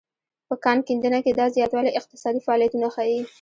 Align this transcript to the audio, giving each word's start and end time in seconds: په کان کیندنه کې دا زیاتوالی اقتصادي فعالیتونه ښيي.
په 0.47 0.55
کان 0.63 0.77
کیندنه 0.87 1.19
کې 1.25 1.31
دا 1.33 1.45
زیاتوالی 1.55 1.95
اقتصادي 1.99 2.39
فعالیتونه 2.45 2.87
ښيي. 2.95 3.19